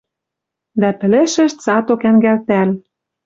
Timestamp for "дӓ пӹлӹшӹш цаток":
0.81-2.01